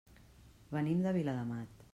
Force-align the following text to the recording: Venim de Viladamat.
Venim 0.71 1.05
de 1.09 1.15
Viladamat. 1.19 1.89